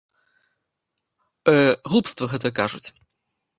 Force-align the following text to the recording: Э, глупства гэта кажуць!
Э, 1.53 1.55
глупства 1.91 2.25
гэта 2.35 2.47
кажуць! 2.63 2.85